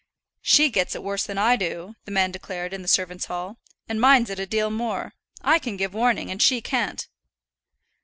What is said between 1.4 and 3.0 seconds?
do," the man declared in the